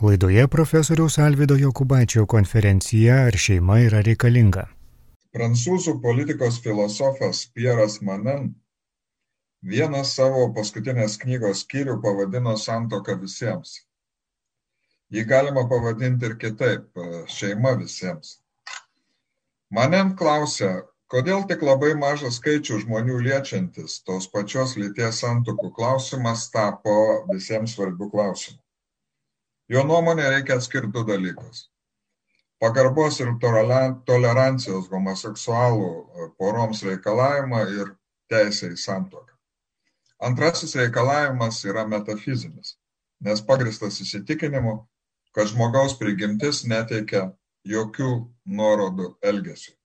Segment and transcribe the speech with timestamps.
[0.00, 4.62] Laidoje profesoriaus Alvido Jokubaičio konferencija Ar šeima yra reikalinga.
[5.34, 8.44] Prancūzų politikos filosofas Pieras Manen
[9.72, 13.72] vieną savo paskutinės knygos skyrių pavadino santoka visiems.
[15.10, 17.02] Jį galima pavadinti ir kitaip-
[17.38, 18.36] šeima visiems.
[19.80, 20.72] Manen klausia,
[21.10, 26.96] kodėl tik labai mažas skaičių žmonių liečiantis tos pačios lyties santokų klausimas tapo
[27.34, 28.62] visiems svarbių klausimų.
[29.68, 31.66] Jo nuomonė reikia atskirti du dalykus.
[32.58, 37.92] Pagarbos ir tolerancijos homoseksualų e, poroms reikalavimą ir
[38.32, 39.36] teisę į santoką.
[40.18, 42.74] Antrasis reikalavimas yra metafizinis,
[43.22, 44.74] nes pagristas įsitikinimu,
[45.36, 47.28] kad žmogaus prigimtis neteikia
[47.68, 48.10] jokių
[48.58, 49.76] nuorodų elgesiu.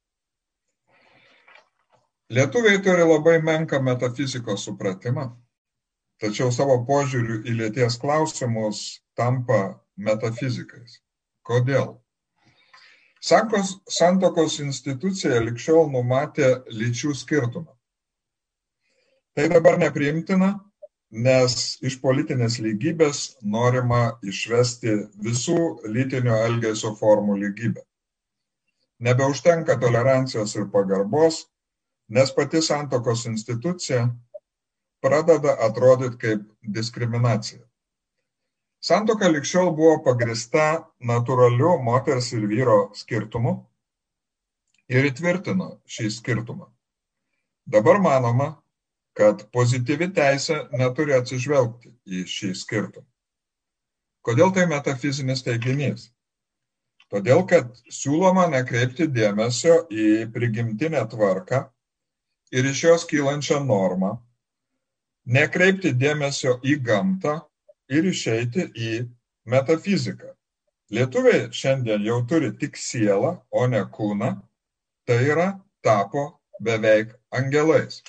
[2.34, 5.28] Lietuviai turi labai menką metafizikos supratimą,
[6.24, 11.00] tačiau savo požiūriu į lėties klausimus tampa metafizikais.
[11.48, 11.98] Kodėl?
[13.24, 17.72] Sankos, santokos institucija likščiol numatė lyčių skirtumą.
[19.34, 20.50] Tai dabar nepriimtina,
[21.14, 23.22] nes iš politinės lygybės
[23.56, 25.58] norima išvesti visų
[25.96, 27.82] lytinio elgesio formų lygybę.
[29.04, 31.46] Nebeužtenka tolerancijos ir pagarbos,
[32.10, 34.08] nes pati santokos institucija
[35.04, 36.44] pradeda atrodyti kaip
[36.76, 37.64] diskriminacija.
[38.84, 40.64] Santoka likščiol buvo pagrista
[41.08, 43.54] natūraliu moters ir vyro skirtumu
[44.92, 46.68] ir įtvirtino šį skirtumą.
[47.64, 48.50] Dabar manoma,
[49.16, 53.08] kad pozityvi teisė neturi atsižvelgti į šį skirtumą.
[54.24, 56.10] Kodėl tai metafizinis teiginys?
[57.08, 61.64] Todėl, kad siūloma nekreipti dėmesio į prigimtinę tvarką
[62.52, 64.18] ir iš jos kylančią normą,
[65.24, 67.40] nekreipti dėmesio į gamtą
[67.90, 68.94] ir išeiti į
[69.50, 70.32] metafiziką.
[70.94, 74.36] Lietuviai šiandien jau turi tik sielą, o ne kūną,
[75.08, 75.48] tai yra
[75.84, 76.26] tapo
[76.62, 78.02] beveik angelais.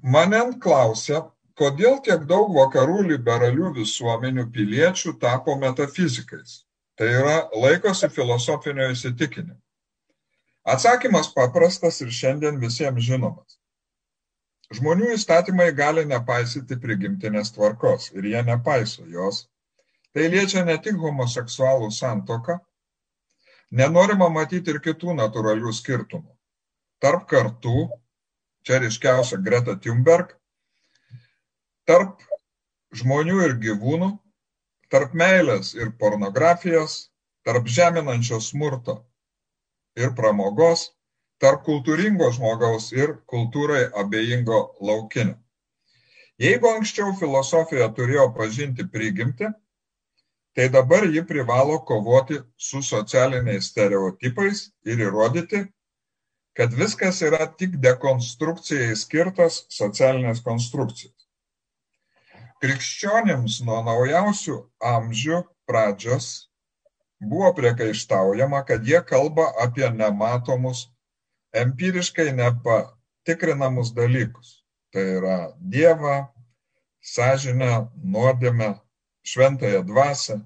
[0.00, 1.26] Manen klausia,
[1.60, 6.62] kodėl tiek daug vakarų liberalių visuomenių piliečių tapo metafizikais.
[6.96, 9.58] Tai yra laikosi filosofinio įsitikinimo.
[10.68, 13.59] Atsakymas paprastas ir šiandien visiems žinomas.
[14.70, 19.48] Žmonių įstatymai gali nepaisyti prigimtinės tvarkos ir jie nepaiso jos.
[20.14, 22.58] Tai liečia ne tik homoseksualų santoką,
[23.70, 26.30] nenorima matyti ir kitų natūralių skirtumų.
[27.02, 27.88] Tarp kartų,
[28.66, 30.36] čia ryškiausia Greta Thunberg,
[31.86, 32.22] tarp
[32.94, 34.10] žmonių ir gyvūnų,
[34.90, 37.08] tarp meilės ir pornografijos,
[37.46, 39.00] tarp žeminančio smurto
[39.98, 40.90] ir pramogos,
[41.40, 45.38] tarp kultūringo žmogaus ir kultūrai abejingo laukinio.
[46.40, 49.50] Jeigu anksčiau filosofija turėjo pažinti prigimtį,
[50.56, 55.66] tai dabar ji privalo kovoti su socialiniais stereotipais ir įrodyti,
[56.56, 61.16] kad viskas yra tik dekonstrukcijai skirtas socialinės konstrukcijos.
[62.60, 66.30] Krikščionims nuo naujausių amžių pradžios
[67.20, 70.88] buvo priekaištaujama, kad jie kalba apie nematomus
[71.52, 74.60] empiriškai nepatikrinamus dalykus.
[74.92, 76.26] Tai yra Dievą,
[77.00, 78.74] sąžinę, nuodėmę,
[79.22, 80.40] šventąją dvasę,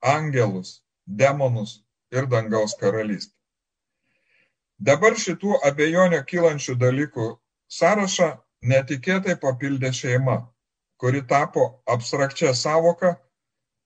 [0.00, 1.80] angelus, demonus
[2.12, 3.32] ir dangaus karalystę.
[4.78, 7.28] Dabar šitų abejonių kylančių dalykų
[7.78, 8.30] sąrašą
[8.68, 10.36] netikėtai papildė šeima,
[11.00, 13.14] kuri tapo abstrakčia savoka,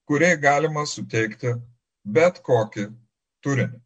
[0.09, 1.53] kuriai galima suteikti
[2.03, 2.89] bet kokį
[3.45, 3.79] turinį.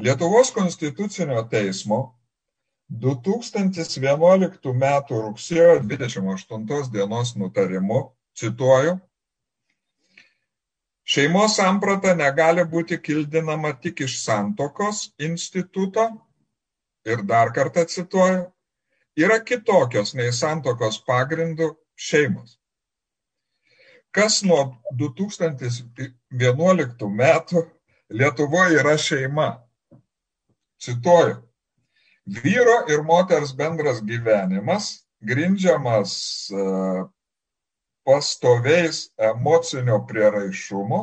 [0.00, 2.16] Lietuvos konstitucinio teismo
[2.88, 4.84] 2011 m.
[5.10, 7.98] rugsėjo 28 dienos nutarimu,
[8.32, 8.94] cituoju,
[11.04, 16.08] šeimos samprata negali būti kildinama tik iš santokos instituto
[17.04, 18.48] ir dar kartą cituoju,
[19.20, 21.76] yra kitokios nei santokos pagrindų
[22.08, 22.56] šeimos.
[24.16, 27.68] Kas nuo 2011 metų
[28.10, 29.69] Lietuvoje yra šeima?
[30.80, 31.38] Cituoju.
[32.26, 36.12] Vyro ir moters bendras gyvenimas grindžiamas
[36.50, 36.62] e,
[38.04, 41.00] pastoviais emocinio prieraišumo,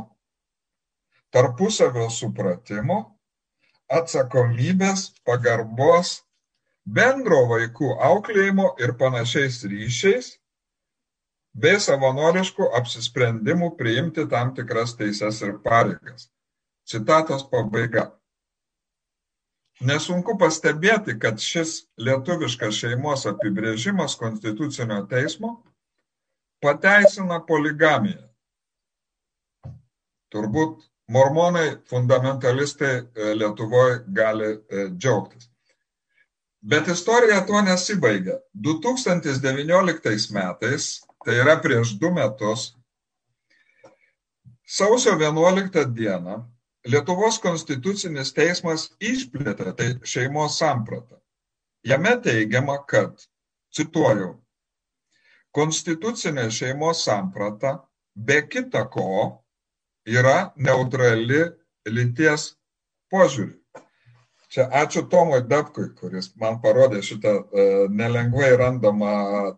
[1.34, 2.98] tarpusavio supratimo,
[3.88, 6.22] atsakomybės, pagarbos,
[6.84, 10.34] bendro vaikų auklėjimo ir panašiais ryšiais
[11.58, 16.30] bei savanoriškų apsisprendimų priimti tam tikras teises ir pareigas.
[16.88, 18.12] Citatos pabaiga.
[19.86, 25.52] Nesunku pastebėti, kad šis lietuviškas šeimos apibrėžimas konstitucinio teismo
[26.66, 28.24] pateisina poligamiją.
[30.34, 30.82] Turbūt
[31.14, 35.46] mormonai fundamentalistai e, Lietuvoje gali e, džiaugtis.
[36.62, 38.42] Bet istorija tuo nesibaigia.
[38.54, 40.90] 2019 metais
[41.24, 42.72] tai yra prieš du metus,
[44.66, 46.42] sausio 11 dieną
[46.88, 51.18] Lietuvos konstitucinis teismas išplėtė tai šeimos sampratą.
[51.88, 53.26] Jame teigiama, kad,
[53.76, 54.30] cituoju,
[55.58, 57.74] konstitucinė šeimos samprata
[58.16, 59.08] be kita ko
[60.08, 61.44] yra neutrali
[61.98, 62.54] lyties
[63.12, 63.54] požiūrį.
[64.48, 69.12] Čia ačiū Tomui Dapkui, kuris man parodė šitą e, nelengvai randamą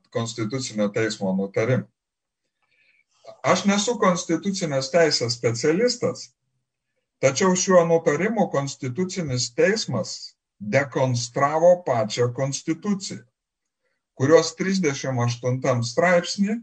[0.10, 1.86] konstitucinio teismo nutarimą.
[3.46, 6.31] Aš nesu konstitucinės teisės specialistas,
[7.19, 10.16] tačiau šiuo nutarimu konstitucinis teismas
[10.60, 13.24] dekonstravo pačią konstituciją,
[14.19, 16.57] kurios 38 straipsnį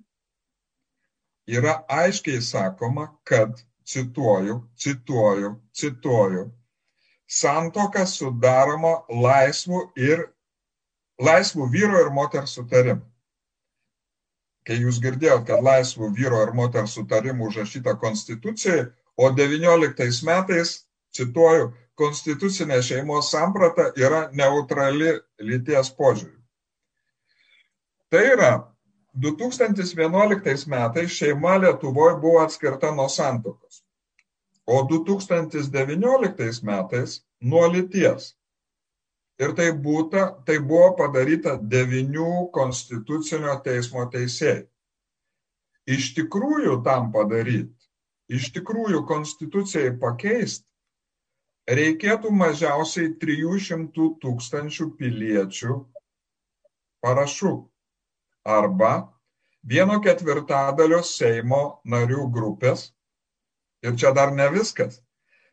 [1.46, 3.56] yra aiškiai sakoma, kad,
[3.86, 6.46] cituoju, cituoju, cituoju,
[7.26, 10.26] santoka sudaroma laisvų ir
[11.22, 13.04] laisvų vyro ir moters sutarimų.
[14.66, 20.74] Kai jūs girdėjot, kad laisvų vyro ir moters sutarimų užrašyta konstitucijai, o 19 metais,
[21.16, 26.36] cituoju, konstitucinė šeimos samprata yra neutrali lyties požiūrį.
[28.12, 28.52] Tai yra,
[29.16, 33.82] 2011 metais šeima Lietuvoje buvo atskirta nuo santokos
[34.66, 38.34] o 2019 metais nuo lyties.
[39.38, 44.64] Ir tai, būta, tai buvo padaryta devinių konstitucinio teismo teisėjai.
[45.86, 47.75] Iš tikrųjų tam padaryti,
[48.32, 50.66] iš tikrųjų konstitucijai pakeisti,
[51.66, 55.78] reikėtų mažiausiai 300 tūkstančių piliečių
[57.06, 57.54] parašų
[58.58, 58.92] arba
[59.62, 62.90] vieno ketvirtadalio Seimo narių grupės
[63.86, 65.00] Ir čia dar ne viskas.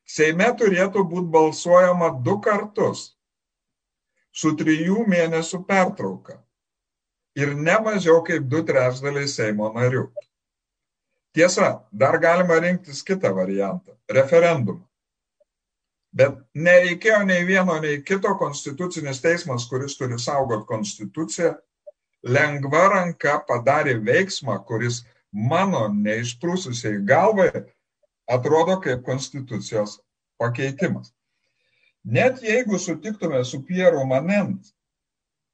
[0.10, 3.04] Seime turėtų būti balsuojama du kartus
[4.34, 6.40] su trijų mėnesių pertrauka
[7.40, 10.08] ir ne mažiau kaip du trečdaliai Seimo narių.
[11.34, 14.84] Tiesa, dar galima rinktis kitą variantą- referendumą.
[16.14, 21.56] Bet nereikėjo nei vieno, nei kito konstitucinis teismas, kuris turi saugot konstituciją,
[22.24, 25.02] lengva ranka padarė veiksmą, kuris
[25.34, 27.50] mano neišprūsusiai galvai
[28.30, 29.98] atrodo kaip konstitucijos
[30.38, 31.10] pakeitimas.
[32.06, 34.70] Net jeigu sutiktume su Pieru Manent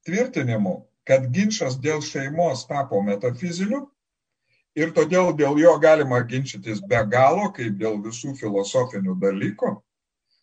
[0.04, 0.74] tvirtinimu,
[1.08, 3.86] kad ginčas dėl šeimos tapo metafiziniu
[4.78, 9.76] ir todėl dėl jo galima ginčytis be galo, kaip dėl visų filosofinių dalykų,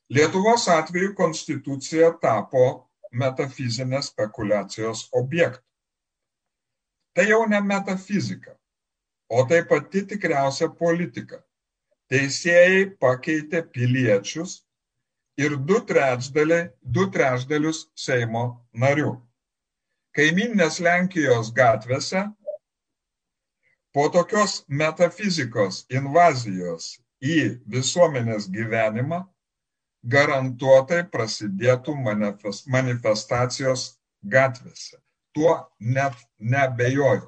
[0.08, 5.64] Lietuvos atveju konstitucija tapo metafizinės spekulacijos objektu.
[7.12, 8.54] Tai jau ne metafizika,
[9.28, 11.42] o tai pati tikriausia politika
[12.08, 14.62] teisėjai pakeitė piliečius
[15.44, 19.12] ir du, du trečdalius Seimo narių.
[20.16, 22.24] Kaiminės Lenkijos gatvėse
[23.98, 26.84] po tokios metafizikos invazijos
[27.25, 27.38] į
[27.75, 29.24] visuomenės gyvenimą
[30.16, 31.96] garantuotai prasidėtų
[32.75, 33.88] manifestacijos
[34.36, 35.01] gatvėse.
[35.34, 35.56] Tuo
[35.98, 37.25] net nebejoju.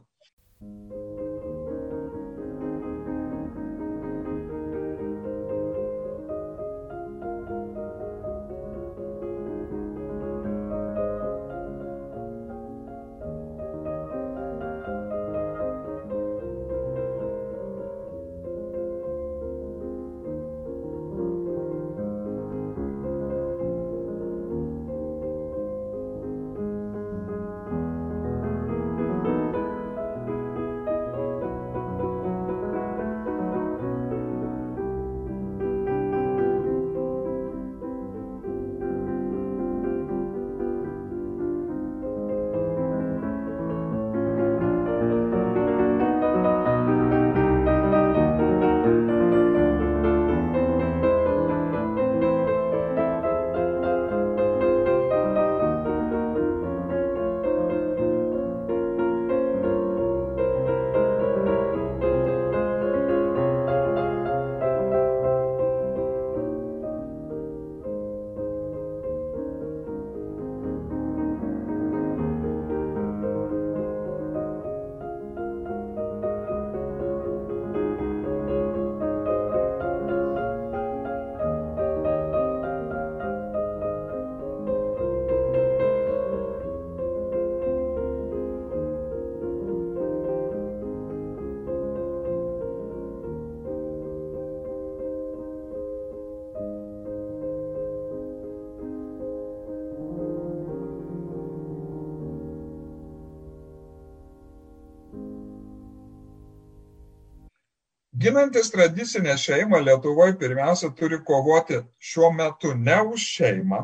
[108.20, 113.80] Ginantis tradicinę šeimą Lietuvoje pirmiausia turi kovoti šiuo metu ne už šeimą,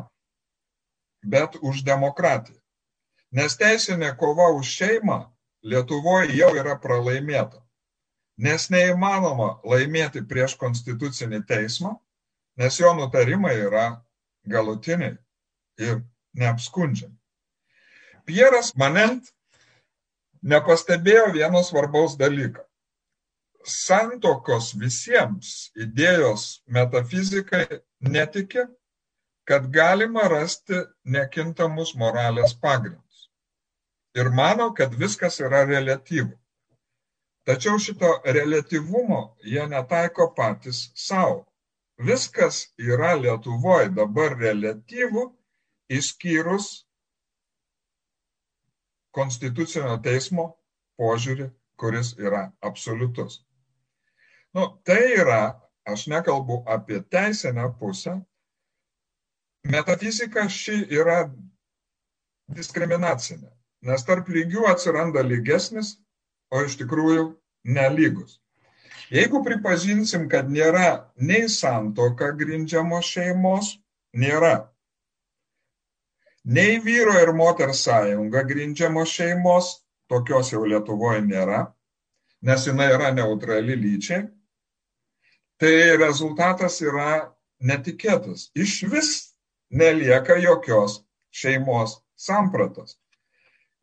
[1.24, 2.58] bet už demokratiją.
[3.32, 5.16] Nes teisinė kova už šeimą
[5.64, 7.62] Lietuvoje jau yra pralaimėta.
[8.36, 11.94] Nes neįmanoma laimėti prieš konstitucinį teismą,
[12.60, 13.86] nes jo nutarimai yra
[14.44, 15.16] galutiniai
[15.80, 16.02] ir
[16.36, 17.16] neapskundžiami.
[18.28, 19.32] Pieras Manent
[20.42, 22.60] nepastebėjo vieno svarbaus dalyko.
[23.66, 25.52] Santokos visiems
[25.84, 28.62] idėjos metafizikai netiki,
[29.46, 30.78] kad galima rasti
[31.16, 33.26] nekintamus moralės pagrindus.
[34.14, 36.34] Ir mano, kad viskas yra relatyvu.
[37.46, 41.44] Tačiau šito relativumo jie netaiko patys savo.
[41.98, 45.26] Viskas yra Lietuvoje dabar relatyvu,
[45.88, 46.66] išskyrus
[49.16, 50.50] konstitucinio teismo
[51.00, 51.48] požiūrį,
[51.80, 53.45] kuris yra absoliutus.
[54.56, 58.14] Nu, tai yra, aš nekalbu apie teisinę pusę,
[59.68, 61.18] metafizika ši yra
[62.56, 63.50] diskriminacinė,
[63.84, 65.90] nes tarp lygių atsiranda lygesnis,
[66.48, 67.26] o iš tikrųjų
[67.76, 68.38] nelygus.
[69.12, 73.74] Jeigu pripažinsim, kad nėra nei santoka grindžiamos šeimos,
[74.16, 74.70] nėra.
[76.46, 79.68] Nei vyro ir moters sąjunga grindžiamos šeimos,
[80.08, 81.60] tokios jau Lietuvoje nėra,
[82.46, 84.24] nes jinai yra neutrali lyčiai,
[85.60, 88.50] tai rezultatas yra netikėtas.
[88.54, 89.10] Iš vis
[89.70, 91.00] nelieka jokios
[91.32, 92.96] šeimos sampratos.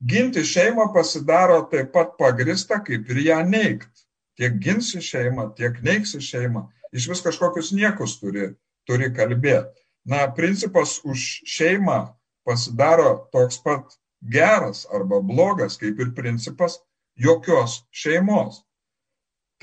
[0.03, 3.91] Ginti šeimą pasidaro taip pat pagrista, kaip ir ją neigt.
[4.37, 6.65] Tiek ginsi šeimą, tiek neiksi šeimą.
[6.93, 8.49] Iš vis kažkokius niekus turi,
[8.89, 9.79] turi kalbėti.
[10.05, 11.99] Na, principas už šeimą
[12.43, 16.81] pasidaro toks pat geras arba blogas, kaip ir principas
[17.15, 18.63] jokios šeimos.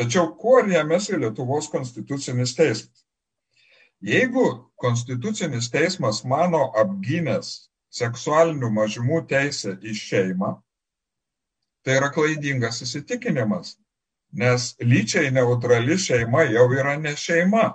[0.00, 3.02] Tačiau kuo rėmėsi Lietuvos konstitucinis teismas?
[4.00, 4.44] Jeigu
[4.80, 7.50] konstitucinis teismas mano apgynęs
[7.92, 10.54] seksualinių mažumų teisę į šeimą,
[11.84, 13.74] tai yra klaidingas įsitikinimas,
[14.32, 17.66] nes lyčiai neutrali šeima jau yra ne šeima,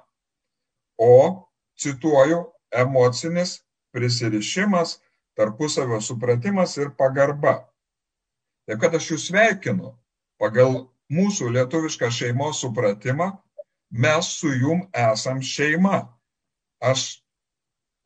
[0.98, 1.46] o,
[1.78, 2.42] cituoju,
[2.74, 3.60] emocinis
[3.94, 4.98] prisirišimas,
[5.38, 7.60] tarpusavio supratimas ir pagarba.
[8.66, 9.94] Taip kad aš jūs sveikinu,
[10.42, 13.32] pagal mūsų lietuvišką šeimos supratimą,
[13.92, 16.02] mes su jum esam šeima.
[16.82, 17.22] Aš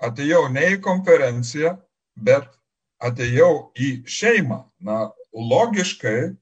[0.04, 1.76] atėjau ne į konferenciją,
[2.16, 2.48] bet
[3.00, 4.64] atėjau į šeimą.
[4.80, 6.36] Na, logiškai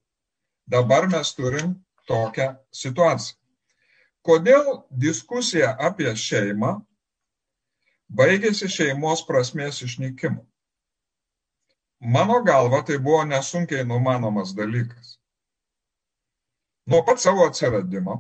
[0.68, 1.76] dabar mes turim
[2.10, 3.38] tokią situaciją.
[4.28, 6.74] Kodėl diskusija apie šeimą
[8.12, 10.42] baigėsi šeimos prasmės išnykimu?
[12.02, 15.17] Mano galva tai buvo nesunkiai numanomas dalykas.
[16.88, 18.18] Nuo pat savo atsiradimo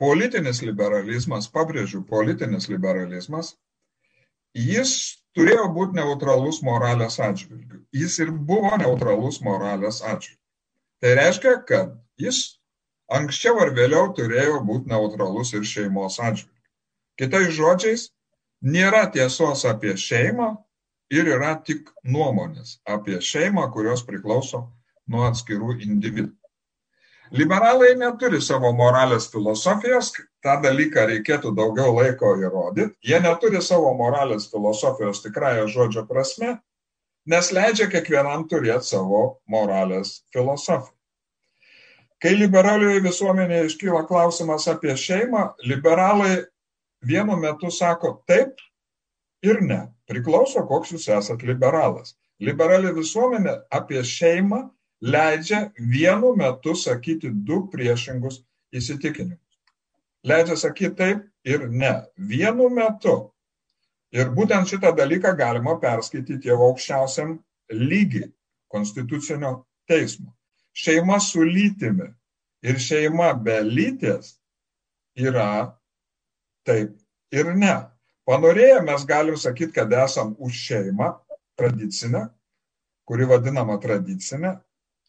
[0.00, 3.54] politinis liberalizmas, pabrėžiu, politinis liberalizmas,
[4.54, 4.90] jis
[5.36, 7.80] turėjo būti neutralus moralės atžvilgių.
[7.94, 10.42] Jis ir buvo neutralus moralės atžvilgių.
[11.00, 12.42] Tai reiškia, kad jis
[13.12, 16.52] anksčiau ar vėliau turėjo būti neutralus ir šeimos atžvilgių.
[17.20, 18.08] Kitais žodžiais,
[18.76, 20.52] nėra tiesos apie šeimą
[21.14, 24.66] ir yra tik nuomonės apie šeimą, kurios priklauso
[25.08, 26.32] nuo atskirų individų.
[27.32, 30.10] Liberalai neturi savo moralės filosofijos,
[30.44, 32.92] tą dalyką reikėtų daugiau laiko įrodyti.
[33.00, 36.58] Jie neturi savo moralės filosofijos tikrąją žodžio prasme,
[37.26, 40.92] nes leidžia kiekvienam turėti savo moralės filosofiją.
[42.20, 46.44] Kai liberalioje visuomenėje iškyla klausimas apie šeimą, liberalai
[47.04, 48.60] vienu metu sako taip
[49.44, 49.80] ir ne.
[50.08, 52.14] Priklauso, koks jūs esate liberalas.
[52.40, 54.66] Liberali visuomenė apie šeimą
[55.04, 58.40] leidžia vienu metu sakyti du priešingus
[58.72, 59.60] įsitikinimus.
[60.24, 61.94] Leidžia sakyti taip ir ne.
[62.16, 63.16] Vienu metu.
[64.14, 67.36] Ir būtent šitą dalyką galima perskaityti jau aukščiausiam
[67.72, 68.30] lygiai
[68.70, 70.32] konstitucinio teismo.
[70.72, 72.08] Šeima su lytimi
[72.64, 74.36] ir šeima be lyties
[75.14, 75.74] yra
[76.64, 76.94] taip
[77.34, 77.74] ir ne.
[78.24, 81.10] Panorėję mes galim sakyti, kad esam už šeimą
[81.58, 82.22] tradicinę,
[83.04, 84.54] kuri vadinama tradicinė,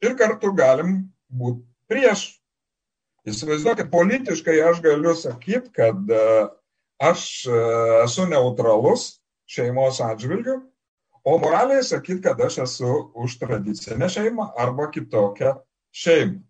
[0.03, 0.97] ir kartu galim
[1.29, 2.27] būti prieš.
[3.25, 6.23] Įsivaizduokit, politiškai aš galiu sakyti, kad e,
[7.01, 7.61] aš e,
[8.03, 9.15] esu neutralus
[9.49, 10.59] šeimos atžvilgiu,
[11.25, 15.55] o moraliai sakyti, kad aš esu už tradicinę šeimą arba kitokią
[15.89, 16.43] šeimą.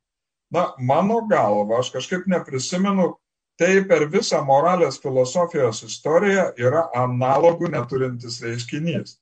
[0.51, 3.15] Na, mano galva, aš kažkaip neprisimenu,
[3.59, 9.17] tai per visą moralės filosofijos istoriją yra analogų neturintis reiškinys,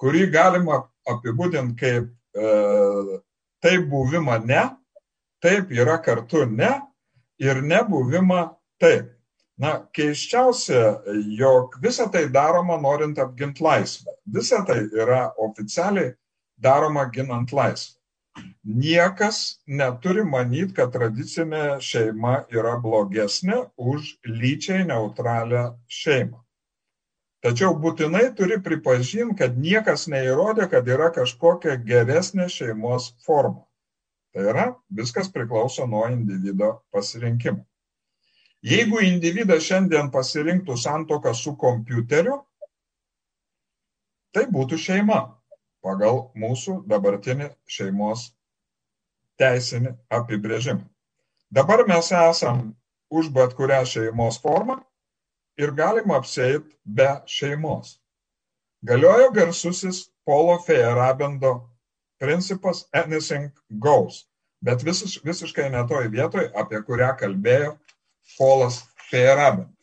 [0.00, 3.20] kurį galima apibūdinti kaip e,
[3.62, 4.62] taip buvimą ne,
[5.42, 6.72] taip yra kartu ne
[7.38, 8.42] ir nebuvimą
[8.82, 9.10] taip.
[9.62, 10.82] Na, keiščiausia,
[11.38, 14.14] jog visa tai daroma norint apginti laisvę.
[14.34, 16.14] Visa tai yra oficialiai
[16.58, 17.98] daroma ginant laisvę.
[18.64, 25.64] Niekas neturi manyti, kad tradicinė šeima yra blogesnė už lyčiai neutralią
[26.00, 26.41] šeimą.
[27.42, 33.64] Tačiau būtinai turi pripažinti, kad niekas neįrodė, kad yra kažkokia geresnė šeimos forma.
[34.32, 37.64] Tai yra, viskas priklauso nuo individo pasirinkimo.
[38.62, 42.38] Jeigu individas šiandien pasirinktų santoką su kompiuteriu,
[44.32, 45.18] tai būtų šeima
[45.82, 48.28] pagal mūsų dabartinį šeimos
[49.42, 50.86] teisinį apibrėžimą.
[51.50, 52.70] Dabar mes esam
[53.10, 54.78] už bet kurią šeimos formą
[55.62, 57.96] ir galima apseit be šeimos.
[58.82, 61.52] Galiojo garsusis Polo Feyerabendo
[62.22, 63.50] principas anything
[63.82, 64.24] goes,
[64.62, 67.72] bet visiš, visiškai netoj vietoj, apie kurią kalbėjo
[68.36, 69.81] Polas Feyerabendas.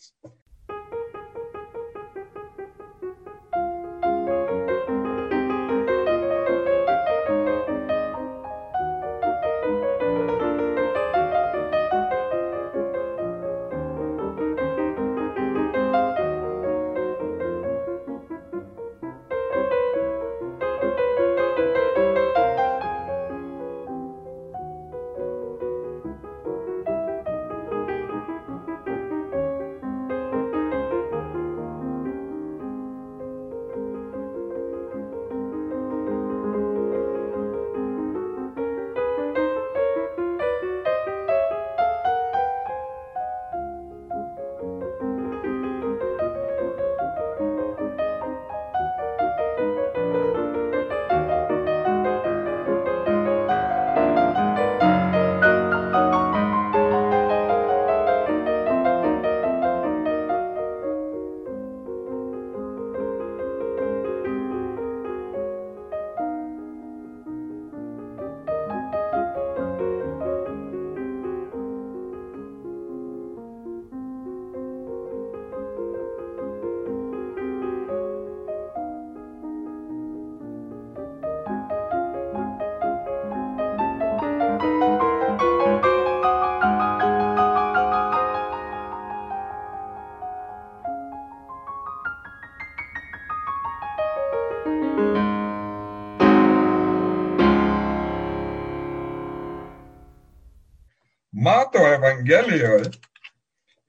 [102.20, 102.92] Evangelijoje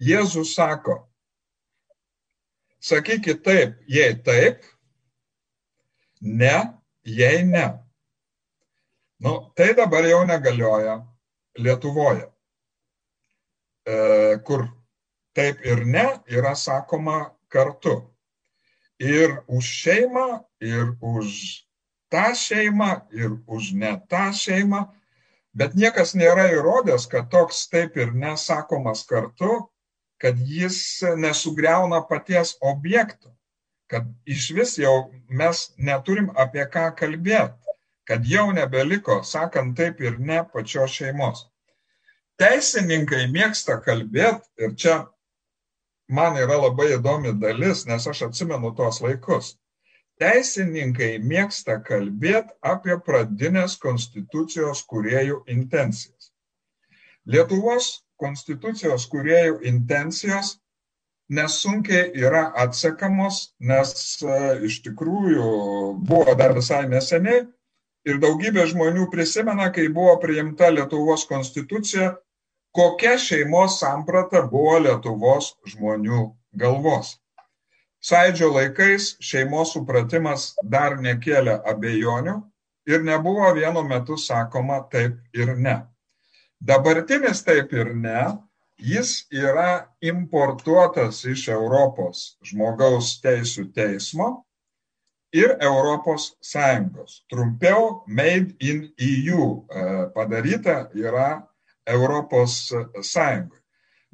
[0.01, 0.95] Jėzus sako,
[2.81, 4.63] sakykit taip, jei taip,
[6.23, 7.67] ne, jei ne.
[9.21, 11.03] Nu, tai dabar jau negalioja
[11.59, 12.31] Lietuvoje,
[13.85, 14.69] e, kur
[15.35, 17.99] taip ir ne yra sakoma kartu.
[19.01, 21.67] Ir už šeimą, ir už
[22.09, 24.87] tą šeimą, ir už ne tą šeimą
[25.59, 29.57] Bet niekas nėra įrodęs, kad toks taip ir nesakomas kartu,
[30.23, 30.79] kad jis
[31.19, 33.33] nesugriauna paties objekto,
[33.91, 37.75] kad iš vis jau mes neturim apie ką kalbėti,
[38.07, 41.47] kad jau nebeliko, sakant taip ir ne pačios šeimos.
[42.39, 45.01] Teisininkai mėgsta kalbėti ir čia
[46.09, 49.57] man yra labai įdomi dalis, nes aš atsimenu tuos laikus
[50.21, 56.33] teisininkai mėgsta kalbėti apie pradinės konstitucijos kuriejų intencijas.
[57.31, 60.59] Lietuvos konstitucijos kuriejų intencijos
[61.31, 65.47] nesunkiai yra atsekamos, nes e, iš tikrųjų
[66.11, 67.45] buvo dar visai neseniai
[68.09, 72.17] ir daugybė žmonių prisimena, kai buvo priimta Lietuvos konstitucija,
[72.77, 76.25] kokia šeimos samprata buvo Lietuvos žmonių
[76.65, 77.20] galvos.
[78.01, 82.37] Sąjūdžio laikais šeimos supratimas dar nekėlė abejonių
[82.89, 85.77] ir nebuvo vienu metu sakoma taip ir ne.
[86.61, 88.23] Dabartinis taip ir ne,
[88.81, 94.31] jis yra importuotas iš Europos žmogaus teisų teismo
[95.37, 97.21] ir Europos Sąjungos.
[97.29, 99.87] Trumpiau, Made in EU e,
[100.17, 101.43] padaryta yra
[101.87, 103.61] Europos Sąjungoje.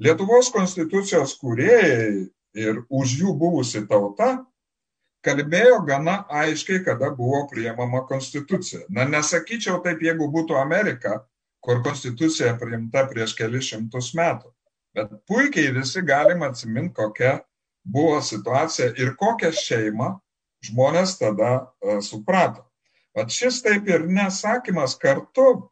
[0.02, 4.38] Lietuvos konstitucijos kūrėjai ir už jų buvusi tauta
[5.26, 8.84] kalbėjo gana aiškiai, kada buvo priemama konstitucija.
[8.88, 11.24] Na, nesakyčiau taip, jeigu būtų Amerika,
[11.64, 14.52] kur konstitucija priimta prieš kelius šimtus metų.
[14.96, 17.40] Bet puikiai visi galim atsiminti, kokia
[17.84, 20.14] buvo situacija ir kokią šeimą
[20.66, 22.64] žmonės tada uh, suprato.
[23.16, 25.68] Bet šis taip ir nesakymas kartu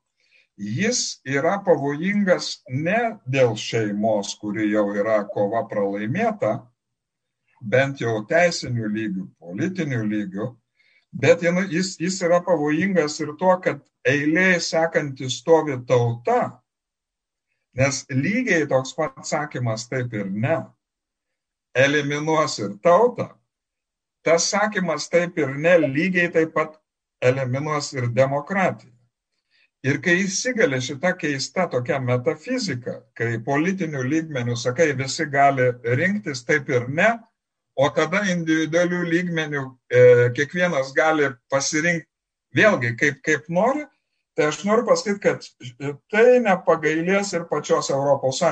[0.57, 6.61] jis yra pavojingas ne dėl šeimos, kuri jau yra kova pralaimėta,
[7.71, 10.49] bent jau teisinių lygių, politinių lygių,
[11.13, 16.61] bet jis, jis yra pavojingas ir tuo, kad eilėje sekanti stovi tauta,
[17.75, 20.61] nes lygiai toks pat sakymas taip ir ne,
[21.75, 23.31] eliminuos ir tautą,
[24.25, 26.77] tas sakymas taip ir ne lygiai taip pat
[27.23, 28.93] eliminuos ir demokratiją.
[29.85, 36.71] Ir kai įsigali šita keista tokia metafizika, kai politinių lygmenių sakai, visi gali rinktis taip
[36.73, 37.11] ir ne,
[37.77, 40.03] o tada individualių lygmenių e,
[40.37, 42.09] kiekvienas gali pasirinkti
[42.55, 43.83] vėlgi kaip, kaip nori,
[44.37, 48.45] tai aš noriu pasakyti, kad tai nepagailės ir pačios Sąjungos.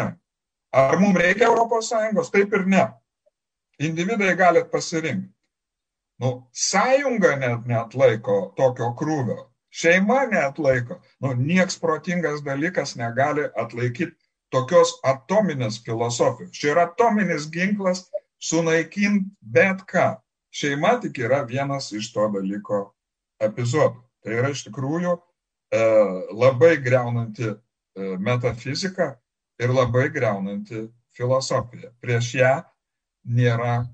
[0.73, 2.33] Ar mums reikia Sąjungos?
[2.35, 2.89] Taip ir ne.
[3.79, 5.31] Individai galit pasirinkti.
[6.23, 11.01] Nu, sąjunga net neatlaiko tokio krūvio šeima neatlaiko.
[11.21, 14.17] Nu, nieks protingas dalykas negali atlaikyti
[14.53, 16.53] tokios atominės filosofijos.
[16.53, 18.05] Čia yra atominis ginklas
[18.43, 20.17] sunaikinti bet ką.
[20.53, 22.83] Šeima tik yra vienas iš to dalyko
[23.41, 24.03] epizodų.
[24.23, 25.85] Tai yra iš tikrųjų e,
[26.37, 27.57] labai greunanti e,
[28.19, 29.15] metafizika
[29.63, 30.85] ir labai greunanti
[31.17, 31.91] filosofija.
[32.05, 32.53] Prieš ją
[33.25, 33.87] nėra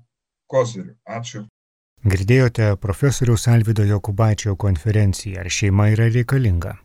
[0.51, 0.97] kozirių.
[1.07, 1.45] Ačiū.
[2.09, 6.77] Girdėjote profesoriaus Alvido Jokubaičio konferenciją Ar šeima yra reikalinga?